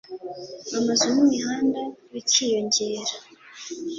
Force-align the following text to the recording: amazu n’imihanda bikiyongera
amazu 0.77 1.05
n’imihanda 1.13 1.81
bikiyongera 2.11 3.13